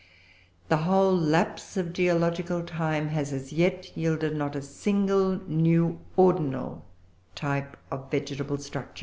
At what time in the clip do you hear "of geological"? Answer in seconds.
1.77-2.63